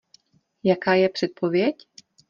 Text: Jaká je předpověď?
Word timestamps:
Jaká 0.63 0.93
je 0.93 1.09
předpověď? 1.09 1.75